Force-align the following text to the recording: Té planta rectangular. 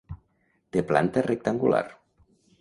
Té 0.75 0.83
planta 0.91 1.23
rectangular. 1.27 1.83